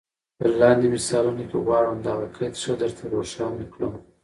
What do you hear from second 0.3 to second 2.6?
په لاندي مثالونو کي غواړم دغه قید